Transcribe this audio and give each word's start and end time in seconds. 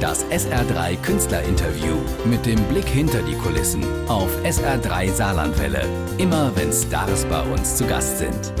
Das 0.00 0.24
SR3 0.26 0.96
Künstlerinterview 1.02 1.96
mit 2.24 2.46
dem 2.46 2.62
Blick 2.68 2.86
hinter 2.86 3.20
die 3.20 3.34
Kulissen 3.34 3.82
auf 4.06 4.30
SR3 4.44 5.10
Saarlandwelle. 5.10 5.88
Immer 6.18 6.54
wenn 6.54 6.72
Stars 6.72 7.24
bei 7.24 7.42
uns 7.42 7.76
zu 7.76 7.84
Gast 7.84 8.18
sind. 8.18 8.52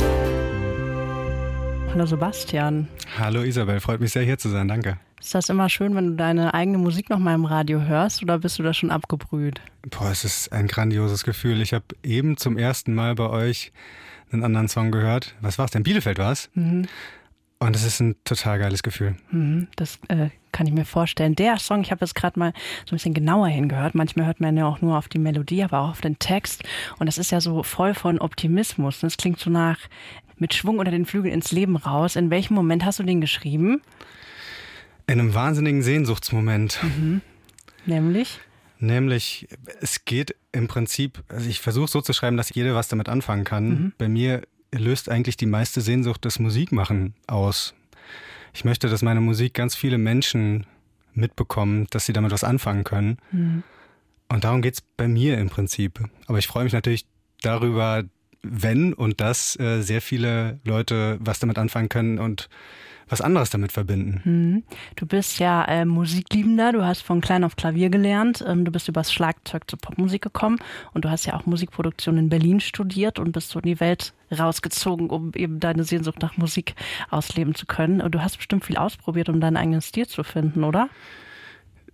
Hallo 1.92 2.06
Sebastian. 2.06 2.88
Hallo 3.16 3.42
Isabel, 3.42 3.78
freut 3.78 4.00
mich 4.00 4.10
sehr 4.10 4.24
hier 4.24 4.36
zu 4.36 4.48
sein, 4.48 4.66
danke. 4.66 4.98
Ist 5.20 5.32
das 5.32 5.48
immer 5.48 5.68
schön, 5.68 5.94
wenn 5.94 6.08
du 6.08 6.14
deine 6.16 6.54
eigene 6.54 6.78
Musik 6.78 7.08
noch 7.08 7.20
mal 7.20 7.36
im 7.36 7.44
Radio 7.44 7.82
hörst 7.82 8.20
oder 8.20 8.40
bist 8.40 8.58
du 8.58 8.64
da 8.64 8.74
schon 8.74 8.90
abgebrüht? 8.90 9.60
Boah, 9.88 10.10
es 10.10 10.24
ist 10.24 10.52
ein 10.52 10.66
grandioses 10.66 11.22
Gefühl. 11.22 11.60
Ich 11.60 11.72
habe 11.72 11.84
eben 12.02 12.36
zum 12.36 12.58
ersten 12.58 12.96
Mal 12.96 13.14
bei 13.14 13.30
euch 13.30 13.72
einen 14.32 14.42
anderen 14.42 14.66
Song 14.66 14.90
gehört. 14.90 15.36
Was 15.40 15.56
war 15.56 15.66
es 15.66 15.70
denn? 15.70 15.84
Bielefeld 15.84 16.18
war 16.18 16.32
es? 16.32 16.50
Mhm. 16.54 16.88
Und 17.60 17.76
es 17.76 17.84
ist 17.84 18.00
ein 18.00 18.16
total 18.24 18.58
geiles 18.58 18.82
Gefühl. 18.82 19.16
Mhm, 19.30 19.68
das 19.76 19.98
äh, 20.08 20.30
kann 20.58 20.66
ich 20.66 20.72
mir 20.72 20.84
vorstellen. 20.84 21.36
Der 21.36 21.56
Song, 21.60 21.82
ich 21.82 21.92
habe 21.92 22.04
jetzt 22.04 22.16
gerade 22.16 22.36
mal 22.36 22.52
so 22.84 22.92
ein 22.92 22.96
bisschen 22.96 23.14
genauer 23.14 23.46
hingehört. 23.46 23.94
Manchmal 23.94 24.26
hört 24.26 24.40
man 24.40 24.56
ja 24.56 24.66
auch 24.66 24.80
nur 24.80 24.98
auf 24.98 25.06
die 25.06 25.20
Melodie, 25.20 25.62
aber 25.62 25.78
auch 25.78 25.90
auf 25.90 26.00
den 26.00 26.18
Text. 26.18 26.64
Und 26.98 27.06
das 27.06 27.16
ist 27.16 27.30
ja 27.30 27.40
so 27.40 27.62
voll 27.62 27.94
von 27.94 28.18
Optimismus. 28.18 28.98
Das 28.98 29.16
klingt 29.16 29.38
so 29.38 29.50
nach 29.50 29.78
mit 30.36 30.54
Schwung 30.54 30.80
unter 30.80 30.90
den 30.90 31.06
Flügeln 31.06 31.32
ins 31.32 31.52
Leben 31.52 31.76
raus. 31.76 32.16
In 32.16 32.30
welchem 32.30 32.54
Moment 32.54 32.84
hast 32.84 32.98
du 32.98 33.04
den 33.04 33.20
geschrieben? 33.20 33.82
In 35.06 35.20
einem 35.20 35.32
wahnsinnigen 35.32 35.82
Sehnsuchtsmoment. 35.82 36.80
Mhm. 36.82 37.20
Nämlich? 37.86 38.40
Nämlich, 38.80 39.46
es 39.80 40.04
geht 40.04 40.34
im 40.50 40.66
Prinzip, 40.66 41.22
also 41.28 41.48
ich 41.48 41.60
versuche 41.60 41.86
so 41.86 42.00
zu 42.00 42.12
schreiben, 42.12 42.36
dass 42.36 42.52
jeder 42.52 42.74
was 42.74 42.88
damit 42.88 43.08
anfangen 43.08 43.44
kann. 43.44 43.68
Mhm. 43.68 43.92
Bei 43.96 44.08
mir 44.08 44.42
löst 44.72 45.08
eigentlich 45.08 45.36
die 45.36 45.46
meiste 45.46 45.80
Sehnsucht 45.82 46.24
des 46.24 46.40
Musikmachen 46.40 47.14
aus. 47.28 47.74
Ich 48.52 48.64
möchte, 48.64 48.88
dass 48.88 49.02
meine 49.02 49.20
Musik 49.20 49.54
ganz 49.54 49.74
viele 49.74 49.98
Menschen 49.98 50.66
mitbekommen, 51.14 51.86
dass 51.90 52.06
sie 52.06 52.12
damit 52.12 52.32
was 52.32 52.44
anfangen 52.44 52.84
können. 52.84 53.18
Mhm. 53.32 53.62
Und 54.28 54.44
darum 54.44 54.62
geht's 54.62 54.80
bei 54.80 55.08
mir 55.08 55.38
im 55.38 55.48
Prinzip. 55.48 56.00
Aber 56.26 56.38
ich 56.38 56.46
freue 56.46 56.64
mich 56.64 56.72
natürlich 56.72 57.06
darüber, 57.40 58.04
wenn 58.42 58.92
und 58.92 59.20
dass 59.20 59.58
äh, 59.58 59.82
sehr 59.82 60.00
viele 60.00 60.60
Leute 60.64 61.18
was 61.20 61.38
damit 61.40 61.58
anfangen 61.58 61.88
können 61.88 62.18
und 62.18 62.48
was 63.08 63.20
anderes 63.20 63.50
damit 63.50 63.72
verbinden. 63.72 64.20
Hm. 64.24 64.62
Du 64.96 65.06
bist 65.06 65.38
ja 65.38 65.64
äh, 65.64 65.84
Musikliebender, 65.84 66.72
du 66.72 66.84
hast 66.84 67.02
von 67.02 67.20
klein 67.20 67.44
auf 67.44 67.56
Klavier 67.56 67.90
gelernt, 67.90 68.44
ähm, 68.46 68.64
du 68.64 68.70
bist 68.70 68.88
übers 68.88 69.12
Schlagzeug 69.12 69.68
zur 69.68 69.78
Popmusik 69.78 70.22
gekommen 70.22 70.58
und 70.94 71.04
du 71.04 71.10
hast 71.10 71.26
ja 71.26 71.34
auch 71.34 71.46
Musikproduktion 71.46 72.18
in 72.18 72.28
Berlin 72.28 72.60
studiert 72.60 73.18
und 73.18 73.32
bist 73.32 73.50
so 73.50 73.60
in 73.60 73.66
die 73.66 73.80
Welt 73.80 74.12
rausgezogen, 74.36 75.10
um 75.10 75.32
eben 75.34 75.60
deine 75.60 75.84
Sehnsucht 75.84 76.20
nach 76.20 76.36
Musik 76.36 76.74
ausleben 77.10 77.54
zu 77.54 77.66
können. 77.66 78.00
Und 78.00 78.14
du 78.14 78.22
hast 78.22 78.36
bestimmt 78.36 78.64
viel 78.64 78.76
ausprobiert, 78.76 79.28
um 79.28 79.40
deinen 79.40 79.56
eigenen 79.56 79.80
Stil 79.80 80.06
zu 80.06 80.22
finden, 80.22 80.64
oder? 80.64 80.88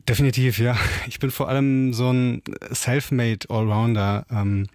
Definitiv, 0.08 0.58
ja. 0.58 0.76
Ich 1.06 1.18
bin 1.18 1.30
vor 1.30 1.48
allem 1.48 1.94
so 1.94 2.10
ein 2.10 2.42
self-made 2.72 3.48
Allrounder. 3.48 4.26
Ähm, 4.30 4.66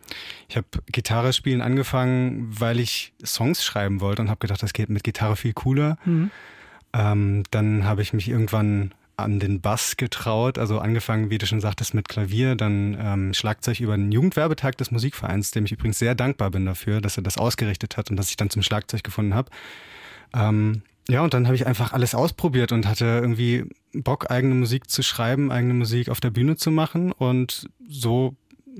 ich 0.49 0.57
habe 0.57 0.67
Gitarre 0.87 1.31
spielen 1.31 1.61
angefangen, 1.61 2.47
weil 2.49 2.79
ich 2.79 3.13
Songs 3.23 3.63
schreiben 3.63 4.01
wollte 4.01 4.23
und 4.23 4.29
habe 4.29 4.39
gedacht, 4.39 4.63
das 4.63 4.73
geht 4.73 4.89
mit 4.89 5.03
Gitarre 5.03 5.35
viel 5.35 5.53
cooler. 5.53 5.97
Mhm. 6.05 6.31
Ähm, 6.91 7.43
dann 7.51 7.83
habe 7.83 8.01
ich 8.01 8.13
mich 8.13 8.27
irgendwann 8.27 8.95
an 9.15 9.39
den 9.39 9.61
Bass 9.61 9.95
getraut, 9.95 10.57
also 10.57 10.79
angefangen, 10.79 11.29
wie 11.29 11.37
du 11.37 11.45
schon 11.45 11.61
sagtest, 11.61 11.93
mit 11.93 12.09
Klavier, 12.09 12.55
dann 12.55 12.97
ähm, 12.99 13.33
Schlagzeug 13.33 13.79
über 13.79 13.95
den 13.95 14.11
Jugendwerbetag 14.11 14.71
des 14.71 14.89
Musikvereins, 14.89 15.51
dem 15.51 15.65
ich 15.65 15.73
übrigens 15.73 15.99
sehr 15.99 16.15
dankbar 16.15 16.49
bin 16.49 16.65
dafür, 16.65 16.99
dass 16.99 17.17
er 17.17 17.23
das 17.23 17.37
ausgerichtet 17.37 17.95
hat 17.95 18.09
und 18.09 18.17
dass 18.17 18.29
ich 18.31 18.37
dann 18.37 18.49
zum 18.49 18.63
Schlagzeug 18.63 19.03
gefunden 19.03 19.35
habe. 19.35 19.51
Ähm, 20.33 20.81
ja, 21.09 21.21
und 21.21 21.33
dann 21.33 21.45
habe 21.45 21.55
ich 21.55 21.67
einfach 21.67 21.93
alles 21.93 22.15
ausprobiert 22.15 22.71
und 22.71 22.87
hatte 22.87 23.05
irgendwie 23.05 23.65
Bock, 23.93 24.31
eigene 24.31 24.55
Musik 24.55 24.89
zu 24.89 25.03
schreiben, 25.03 25.51
eigene 25.51 25.73
Musik 25.75 26.09
auf 26.09 26.21
der 26.21 26.31
Bühne 26.31 26.55
zu 26.55 26.71
machen. 26.71 27.11
Und 27.11 27.69
so 27.87 28.35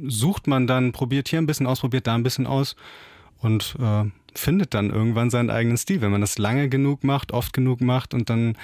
sucht 0.08 0.48
man 0.48 0.68
dann, 0.68 0.92
probiert 0.92 1.30
hier 1.30 1.40
ein 1.40 1.46
bisschen 1.48 1.68
aus, 1.68 1.82
probiert 1.82 2.08
da 2.08 2.16
ein 2.16 2.24
bisschen 2.24 2.48
aus 2.48 2.76
und 3.40 3.76
äh, 3.80 4.06
findet 4.36 4.74
dann 4.74 4.90
irgendwann 4.90 5.30
seinen 5.30 5.50
eigenen 5.50 5.78
Stil, 5.78 6.02
wenn 6.02 6.12
man 6.12 6.22
das 6.22 6.38
lange 6.38 6.70
genug 6.70 7.04
macht, 7.04 7.32
oft 7.32 7.54
genug 7.54 7.82
macht 7.82 8.14
und 8.14 8.30
dann 8.30 8.58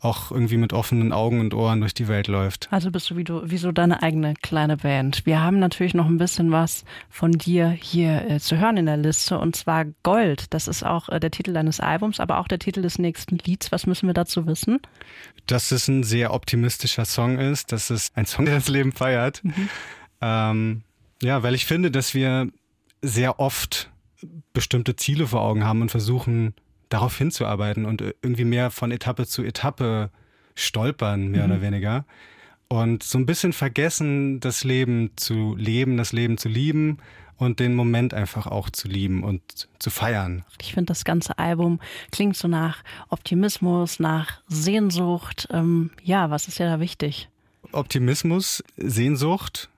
auch 0.00 0.32
irgendwie 0.32 0.56
mit 0.56 0.72
offenen 0.72 1.12
Augen 1.12 1.38
und 1.38 1.54
Ohren 1.54 1.80
durch 1.80 1.94
die 1.94 2.08
Welt 2.08 2.26
läuft. 2.26 2.66
Also 2.72 2.90
bist 2.90 3.08
du 3.08 3.16
wie, 3.16 3.22
du 3.22 3.48
wie 3.48 3.56
so 3.56 3.70
deine 3.70 4.02
eigene 4.02 4.34
kleine 4.34 4.76
Band. 4.76 5.24
Wir 5.26 5.40
haben 5.40 5.60
natürlich 5.60 5.94
noch 5.94 6.06
ein 6.06 6.18
bisschen 6.18 6.50
was 6.50 6.84
von 7.08 7.30
dir 7.30 7.68
hier 7.68 8.28
äh, 8.28 8.40
zu 8.40 8.58
hören 8.58 8.76
in 8.78 8.86
der 8.86 8.96
Liste 8.96 9.38
und 9.38 9.54
zwar 9.54 9.84
Gold. 10.02 10.52
Das 10.52 10.66
ist 10.66 10.84
auch 10.84 11.08
äh, 11.08 11.20
der 11.20 11.30
Titel 11.30 11.52
deines 11.52 11.78
Albums, 11.78 12.18
aber 12.18 12.38
auch 12.38 12.48
der 12.48 12.58
Titel 12.58 12.82
des 12.82 12.98
nächsten 12.98 13.38
Lieds. 13.38 13.70
Was 13.70 13.86
müssen 13.86 14.08
wir 14.08 14.14
dazu 14.14 14.46
wissen? 14.46 14.80
Dass 15.46 15.70
es 15.70 15.86
ein 15.86 16.02
sehr 16.02 16.34
optimistischer 16.34 17.04
Song 17.04 17.38
ist, 17.38 17.70
dass 17.70 17.90
es 17.90 18.10
ein 18.16 18.26
Song, 18.26 18.46
der 18.46 18.56
das 18.56 18.68
Leben 18.68 18.90
feiert. 18.90 19.44
Mhm. 19.44 19.68
Ähm, 20.22 20.82
ja, 21.22 21.42
weil 21.42 21.54
ich 21.54 21.66
finde, 21.66 21.90
dass 21.90 22.14
wir 22.14 22.48
sehr 23.02 23.40
oft 23.40 23.90
bestimmte 24.52 24.96
Ziele 24.96 25.26
vor 25.26 25.42
Augen 25.42 25.64
haben 25.64 25.82
und 25.82 25.90
versuchen, 25.90 26.54
darauf 26.88 27.16
hinzuarbeiten 27.16 27.84
und 27.84 28.02
irgendwie 28.22 28.44
mehr 28.44 28.70
von 28.70 28.92
Etappe 28.92 29.26
zu 29.26 29.42
Etappe 29.42 30.10
stolpern, 30.54 31.28
mehr 31.28 31.46
mhm. 31.46 31.52
oder 31.52 31.62
weniger. 31.62 32.04
Und 32.68 33.02
so 33.02 33.18
ein 33.18 33.26
bisschen 33.26 33.52
vergessen, 33.52 34.40
das 34.40 34.64
Leben 34.64 35.10
zu 35.16 35.54
leben, 35.56 35.96
das 35.96 36.12
Leben 36.12 36.38
zu 36.38 36.48
lieben 36.48 36.98
und 37.36 37.60
den 37.60 37.74
Moment 37.74 38.14
einfach 38.14 38.46
auch 38.46 38.70
zu 38.70 38.88
lieben 38.88 39.24
und 39.24 39.68
zu 39.78 39.90
feiern. 39.90 40.44
Ich 40.60 40.74
finde, 40.74 40.86
das 40.86 41.04
ganze 41.04 41.38
Album 41.38 41.80
klingt 42.12 42.36
so 42.36 42.48
nach 42.48 42.82
Optimismus, 43.08 44.00
nach 44.00 44.40
Sehnsucht. 44.48 45.48
Ähm, 45.50 45.90
ja, 46.02 46.30
was 46.30 46.48
ist 46.48 46.58
ja 46.58 46.66
da 46.66 46.80
wichtig? 46.80 47.28
Optimismus, 47.72 48.62
Sehnsucht. 48.76 49.70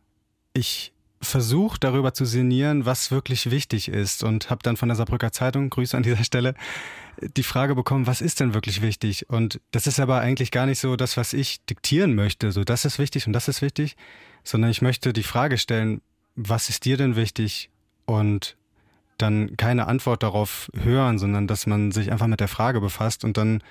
Ich 0.54 0.92
versucht, 1.20 1.84
darüber 1.84 2.14
zu 2.14 2.24
sinnieren, 2.24 2.86
was 2.86 3.10
wirklich 3.10 3.50
wichtig 3.50 3.88
ist 3.88 4.22
und 4.22 4.50
habe 4.50 4.62
dann 4.62 4.76
von 4.76 4.88
der 4.88 4.96
Saarbrücker 4.96 5.32
Zeitung, 5.32 5.70
Grüße 5.70 5.96
an 5.96 6.02
dieser 6.02 6.22
Stelle, 6.22 6.54
die 7.20 7.42
Frage 7.42 7.74
bekommen, 7.74 8.06
was 8.06 8.20
ist 8.20 8.40
denn 8.40 8.54
wirklich 8.54 8.82
wichtig? 8.82 9.28
Und 9.30 9.60
das 9.70 9.86
ist 9.86 10.00
aber 10.00 10.20
eigentlich 10.20 10.50
gar 10.50 10.66
nicht 10.66 10.80
so 10.80 10.96
das, 10.96 11.16
was 11.16 11.32
ich 11.32 11.64
diktieren 11.64 12.14
möchte, 12.14 12.52
so 12.52 12.62
das 12.64 12.84
ist 12.84 12.98
wichtig 12.98 13.26
und 13.26 13.32
das 13.32 13.48
ist 13.48 13.62
wichtig, 13.62 13.96
sondern 14.44 14.70
ich 14.70 14.82
möchte 14.82 15.12
die 15.12 15.22
Frage 15.22 15.58
stellen, 15.58 16.00
was 16.36 16.68
ist 16.68 16.84
dir 16.84 16.96
denn 16.96 17.16
wichtig? 17.16 17.70
Und 18.06 18.56
dann 19.18 19.56
keine 19.56 19.86
Antwort 19.86 20.22
darauf 20.22 20.70
hören, 20.74 21.18
sondern 21.18 21.46
dass 21.46 21.66
man 21.66 21.92
sich 21.92 22.12
einfach 22.12 22.26
mit 22.26 22.40
der 22.40 22.48
Frage 22.48 22.80
befasst 22.80 23.24
und 23.24 23.36
dann 23.36 23.62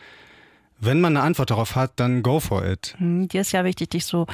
wenn 0.85 1.01
man 1.01 1.17
eine 1.17 1.25
Antwort 1.25 1.51
darauf 1.51 1.75
hat, 1.75 1.93
dann 1.97 2.23
go 2.23 2.39
for 2.39 2.65
it. 2.65 2.95
Hm, 2.97 3.27
dir 3.27 3.41
ist 3.41 3.51
ja 3.51 3.63
wichtig, 3.63 3.91
dich 3.91 4.05
so 4.05 4.27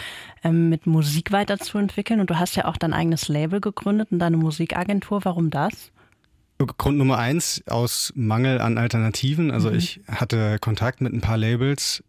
ähm, 0.44 0.70
mit 0.70 0.88
Musik 0.88 1.32
weiterzuentwickeln 1.32 2.20
und 2.20 2.30
du 2.30 2.40
hast 2.40 2.56
ja 2.56 2.66
auch 2.66 2.78
dein 2.78 2.94
eigenes 2.94 3.28
Label 3.28 3.62
gegründet 3.62 4.12
und 4.12 4.20
deine 4.20 4.38
Musikagentur. 4.38 5.24
Warum 5.24 5.50
das? 5.50 5.92
Grund 6.78 6.98
Nummer 6.98 7.18
eins 7.18 7.64
aus 7.68 8.12
Mangel 8.16 8.60
an 8.60 8.78
Alternativen. 8.78 9.50
Also 9.50 9.70
mhm. 9.70 9.78
ich 9.78 10.02
hatte 10.08 10.60
Kontakt 10.60 11.00
mit 11.00 11.14
ein 11.14 11.22
paar 11.22 11.38
Labels, 11.38 12.04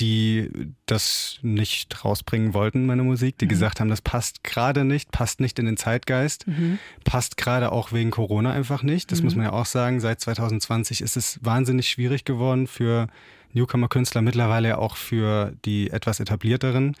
die 0.00 0.50
das 0.86 1.38
nicht 1.42 2.04
rausbringen 2.04 2.54
wollten, 2.54 2.86
meine 2.86 3.02
Musik, 3.02 3.36
die 3.38 3.44
mhm. 3.44 3.50
gesagt 3.50 3.80
haben, 3.80 3.90
das 3.90 4.00
passt 4.00 4.42
gerade 4.42 4.84
nicht, 4.84 5.12
passt 5.12 5.40
nicht 5.40 5.58
in 5.58 5.66
den 5.66 5.76
Zeitgeist, 5.76 6.46
mhm. 6.46 6.78
passt 7.04 7.36
gerade 7.36 7.72
auch 7.72 7.92
wegen 7.92 8.10
Corona 8.10 8.52
einfach 8.52 8.82
nicht. 8.82 9.12
Das 9.12 9.18
mhm. 9.20 9.24
muss 9.26 9.36
man 9.36 9.44
ja 9.46 9.52
auch 9.52 9.66
sagen. 9.66 10.00
Seit 10.00 10.20
2020 10.20 11.02
ist 11.02 11.16
es 11.16 11.38
wahnsinnig 11.42 11.88
schwierig 11.88 12.24
geworden 12.24 12.66
für 12.66 13.08
Newcomer-Künstler, 13.52 14.22
mittlerweile 14.22 14.78
auch 14.78 14.96
für 14.96 15.52
die 15.64 15.90
etwas 15.90 16.20
etablierteren, 16.20 16.96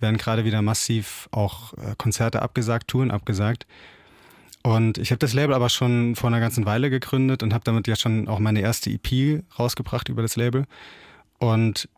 werden 0.00 0.16
gerade 0.16 0.44
wieder 0.44 0.62
massiv 0.62 1.28
auch 1.30 1.74
äh, 1.74 1.94
Konzerte 1.98 2.42
abgesagt, 2.42 2.88
Touren 2.88 3.10
abgesagt. 3.10 3.66
Und 4.62 4.98
ich 4.98 5.10
habe 5.10 5.18
das 5.18 5.32
Label 5.32 5.54
aber 5.54 5.68
schon 5.68 6.16
vor 6.16 6.28
einer 6.28 6.40
ganzen 6.40 6.66
Weile 6.66 6.90
gegründet 6.90 7.42
und 7.42 7.54
habe 7.54 7.64
damit 7.64 7.88
ja 7.88 7.96
schon 7.96 8.28
auch 8.28 8.38
meine 8.38 8.60
erste 8.60 8.90
EP 8.90 9.42
rausgebracht 9.58 10.08
über 10.08 10.22
das 10.22 10.36
Label. 10.36 10.66
Und 11.38 11.88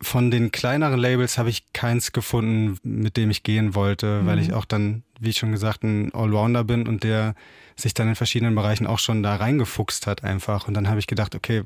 von 0.00 0.30
den 0.30 0.52
kleineren 0.52 1.00
Labels 1.00 1.38
habe 1.38 1.50
ich 1.50 1.72
keins 1.72 2.12
gefunden, 2.12 2.78
mit 2.84 3.16
dem 3.16 3.30
ich 3.30 3.42
gehen 3.42 3.74
wollte, 3.74 4.22
mhm. 4.22 4.26
weil 4.26 4.38
ich 4.38 4.52
auch 4.52 4.64
dann, 4.64 5.02
wie 5.20 5.30
ich 5.30 5.38
schon 5.38 5.52
gesagt, 5.52 5.82
ein 5.82 6.12
Allrounder 6.14 6.64
bin 6.64 6.86
und 6.86 7.04
der 7.04 7.34
sich 7.80 7.94
dann 7.94 8.08
in 8.08 8.14
verschiedenen 8.16 8.54
Bereichen 8.54 8.86
auch 8.86 8.98
schon 8.98 9.22
da 9.22 9.36
reingefuchst 9.36 10.06
hat 10.06 10.24
einfach. 10.24 10.66
Und 10.66 10.74
dann 10.74 10.88
habe 10.88 10.98
ich 10.98 11.06
gedacht, 11.06 11.34
okay, 11.34 11.62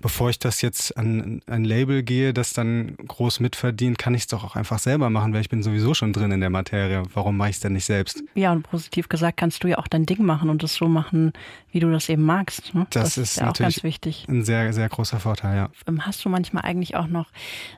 bevor 0.00 0.30
ich 0.30 0.38
das 0.38 0.62
jetzt 0.62 0.96
an 0.96 1.40
ein 1.46 1.64
Label 1.64 2.02
gehe, 2.02 2.32
das 2.32 2.52
dann 2.52 2.96
groß 2.96 3.40
mitverdient, 3.40 3.98
kann 3.98 4.14
ich 4.14 4.22
es 4.22 4.26
doch 4.28 4.44
auch 4.44 4.54
einfach 4.54 4.78
selber 4.78 5.10
machen, 5.10 5.32
weil 5.32 5.40
ich 5.40 5.48
bin 5.48 5.62
sowieso 5.62 5.94
schon 5.94 6.12
drin 6.12 6.30
in 6.30 6.40
der 6.40 6.50
Materie. 6.50 7.02
Warum 7.12 7.36
mache 7.36 7.50
ich 7.50 7.56
es 7.56 7.60
denn 7.60 7.72
nicht 7.72 7.84
selbst? 7.84 8.22
Ja, 8.34 8.52
und 8.52 8.62
positiv 8.62 9.08
gesagt 9.08 9.38
kannst 9.38 9.64
du 9.64 9.68
ja 9.68 9.78
auch 9.78 9.88
dein 9.88 10.06
Ding 10.06 10.24
machen 10.24 10.50
und 10.50 10.62
es 10.62 10.74
so 10.74 10.86
machen, 10.86 11.32
wie 11.72 11.80
du 11.80 11.90
das 11.90 12.08
eben 12.08 12.22
magst. 12.22 12.74
Ne? 12.74 12.86
Das, 12.90 13.14
das, 13.14 13.18
ist, 13.18 13.36
ja 13.36 13.50
auch 13.50 13.54
ganz 13.54 13.82
wichtig. 13.82 14.26
Ein 14.28 14.44
sehr, 14.44 14.72
sehr 14.72 14.88
großer 14.88 15.18
Vorteil, 15.18 15.56
ja. 15.56 15.70
Ähm, 15.86 16.06
hast 16.06 16.24
du 16.24 16.28
manchmal 16.28 16.64
eigentlich 16.64 16.94
auch 16.94 17.08
noch 17.08 17.26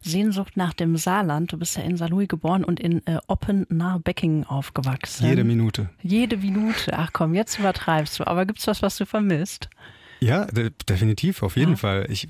Sehnsucht 0.02 0.56
nach 0.56 0.74
dem 0.74 0.96
Saarland? 0.96 1.52
Du 1.52 1.56
bist 1.56 1.76
ja 1.76 1.82
in 1.84 1.96
Saarlouis 1.96 2.28
geboren 2.28 2.64
und 2.64 2.80
in 2.80 3.06
äh, 3.06 3.18
Oppen 3.28 3.66
nahe 3.70 3.98
Beckingen 3.98 4.44
aufgewachsen. 4.44 5.17
Jede 5.20 5.44
Minute. 5.44 5.88
Jede 6.02 6.36
Minute. 6.36 6.92
Ach 6.96 7.10
komm, 7.12 7.34
jetzt 7.34 7.58
übertreibst 7.58 8.18
du. 8.18 8.26
Aber 8.26 8.46
gibt 8.46 8.58
es 8.58 8.66
was, 8.66 8.82
was 8.82 8.96
du 8.96 9.06
vermisst? 9.06 9.68
Ja, 10.20 10.46
de 10.46 10.70
definitiv, 10.88 11.42
auf 11.42 11.56
jeden 11.56 11.72
ja. 11.72 11.76
Fall. 11.76 12.06
Ich 12.10 12.28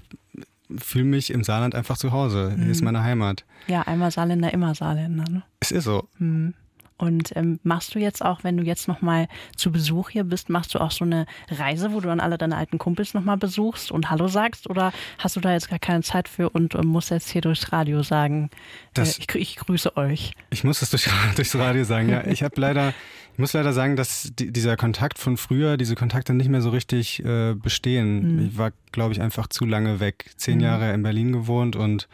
fühle 0.76 1.04
mich 1.04 1.30
im 1.30 1.44
Saarland 1.44 1.74
einfach 1.74 1.96
zu 1.96 2.12
Hause. 2.12 2.54
Mhm. 2.54 2.62
Hier 2.62 2.72
ist 2.72 2.80
mhm. 2.80 2.86
meine 2.86 3.02
Heimat. 3.02 3.44
Ja, 3.66 3.82
einmal 3.82 4.10
Saarländer, 4.10 4.52
immer 4.52 4.74
Saarländer. 4.74 5.24
Ne? 5.30 5.42
Es 5.60 5.70
ist 5.70 5.84
so. 5.84 6.08
Mhm. 6.18 6.54
Und 6.98 7.34
ähm, 7.36 7.60
machst 7.62 7.94
du 7.94 8.00
jetzt 8.00 8.24
auch, 8.24 8.42
wenn 8.42 8.56
du 8.56 8.64
jetzt 8.64 8.88
nochmal 8.88 9.28
zu 9.54 9.70
Besuch 9.70 10.10
hier 10.10 10.24
bist, 10.24 10.50
machst 10.50 10.74
du 10.74 10.80
auch 10.80 10.90
so 10.90 11.04
eine 11.04 11.26
Reise, 11.48 11.92
wo 11.92 12.00
du 12.00 12.08
dann 12.08 12.18
alle 12.18 12.38
deine 12.38 12.56
alten 12.56 12.78
Kumpels 12.78 13.14
nochmal 13.14 13.36
besuchst 13.36 13.92
und 13.92 14.10
Hallo 14.10 14.26
sagst? 14.26 14.68
Oder 14.68 14.92
hast 15.18 15.36
du 15.36 15.40
da 15.40 15.52
jetzt 15.52 15.70
gar 15.70 15.78
keine 15.78 16.02
Zeit 16.02 16.28
für 16.28 16.50
und, 16.50 16.74
und 16.74 16.86
musst 16.86 17.10
jetzt 17.10 17.30
hier 17.30 17.40
durchs 17.40 17.72
Radio 17.72 18.02
sagen, 18.02 18.50
äh, 18.96 19.02
ich, 19.02 19.32
ich, 19.36 19.56
grüße 19.56 19.96
euch? 19.96 20.32
Ich 20.50 20.64
muss 20.64 20.80
das 20.80 20.90
durch, 20.90 21.08
durchs 21.36 21.54
Radio 21.54 21.84
sagen, 21.84 22.08
ja. 22.08 22.26
Ich 22.26 22.42
habe 22.42 22.60
leider, 22.60 22.92
ich 23.32 23.38
muss 23.38 23.52
leider 23.52 23.72
sagen, 23.72 23.94
dass 23.94 24.32
die, 24.36 24.50
dieser 24.52 24.76
Kontakt 24.76 25.18
von 25.18 25.36
früher, 25.36 25.76
diese 25.76 25.94
Kontakte 25.94 26.34
nicht 26.34 26.48
mehr 26.48 26.62
so 26.62 26.70
richtig 26.70 27.24
äh, 27.24 27.54
bestehen. 27.54 28.34
Mhm. 28.34 28.46
Ich 28.48 28.58
war, 28.58 28.72
glaube 28.90 29.12
ich, 29.12 29.20
einfach 29.20 29.46
zu 29.46 29.66
lange 29.66 30.00
weg. 30.00 30.32
Zehn 30.36 30.56
mhm. 30.56 30.64
Jahre 30.64 30.92
in 30.92 31.04
Berlin 31.04 31.30
gewohnt 31.30 31.76
und 31.76 32.08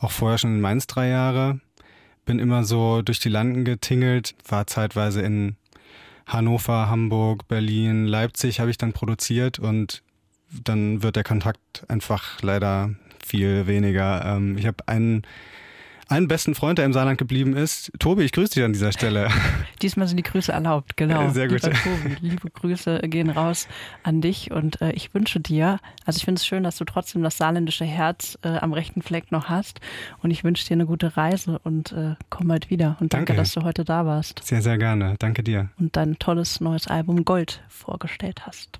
auch 0.00 0.10
vorher 0.10 0.38
schon 0.38 0.56
in 0.56 0.60
Mainz 0.60 0.88
drei 0.88 1.08
Jahre 1.08 1.60
bin 2.28 2.40
immer 2.40 2.62
so 2.62 3.00
durch 3.00 3.20
die 3.20 3.30
Landen 3.30 3.64
getingelt, 3.64 4.34
war 4.46 4.66
zeitweise 4.66 5.22
in 5.22 5.56
Hannover, 6.26 6.90
Hamburg, 6.90 7.48
Berlin, 7.48 8.04
Leipzig 8.04 8.60
habe 8.60 8.70
ich 8.70 8.76
dann 8.76 8.92
produziert 8.92 9.58
und 9.58 10.02
dann 10.50 11.02
wird 11.02 11.16
der 11.16 11.24
Kontakt 11.24 11.86
einfach 11.88 12.42
leider 12.42 12.90
viel 13.26 13.66
weniger. 13.66 14.26
Ähm, 14.26 14.58
ich 14.58 14.66
habe 14.66 14.86
einen 14.86 15.22
einen 16.08 16.28
besten 16.28 16.54
Freund, 16.54 16.78
der 16.78 16.86
im 16.86 16.92
Saarland 16.92 17.18
geblieben 17.18 17.56
ist. 17.56 17.92
Tobi, 17.98 18.24
ich 18.24 18.32
grüße 18.32 18.54
dich 18.54 18.64
an 18.64 18.72
dieser 18.72 18.92
Stelle. 18.92 19.28
Diesmal 19.82 20.08
sind 20.08 20.16
die 20.16 20.22
Grüße 20.22 20.50
erlaubt, 20.50 20.96
genau. 20.96 21.30
Sehr 21.30 21.48
gut. 21.48 21.62
Lieber 21.62 21.74
Tobi, 21.74 22.16
liebe 22.20 22.50
Grüße 22.50 23.00
gehen 23.04 23.30
raus 23.30 23.68
an 24.02 24.20
dich 24.20 24.50
und 24.50 24.80
äh, 24.80 24.92
ich 24.92 25.14
wünsche 25.14 25.40
dir, 25.40 25.78
also 26.04 26.16
ich 26.16 26.24
finde 26.24 26.38
es 26.38 26.46
schön, 26.46 26.62
dass 26.62 26.76
du 26.76 26.84
trotzdem 26.84 27.22
das 27.22 27.36
saarländische 27.36 27.84
Herz 27.84 28.38
äh, 28.42 28.48
am 28.48 28.72
rechten 28.72 29.02
Fleck 29.02 29.30
noch 29.30 29.48
hast 29.48 29.80
und 30.22 30.30
ich 30.30 30.44
wünsche 30.44 30.66
dir 30.66 30.74
eine 30.74 30.86
gute 30.86 31.16
Reise 31.16 31.58
und 31.62 31.92
äh, 31.92 32.14
komm 32.30 32.48
bald 32.48 32.70
wieder 32.70 32.96
und 33.00 33.12
danke, 33.12 33.32
danke, 33.32 33.34
dass 33.34 33.52
du 33.52 33.62
heute 33.62 33.84
da 33.84 34.06
warst. 34.06 34.42
Sehr, 34.44 34.62
sehr 34.62 34.78
gerne. 34.78 35.16
Danke 35.18 35.42
dir. 35.42 35.68
Und 35.78 35.96
dein 35.96 36.18
tolles 36.18 36.60
neues 36.60 36.88
Album 36.88 37.24
Gold 37.24 37.62
vorgestellt 37.68 38.46
hast. 38.46 38.78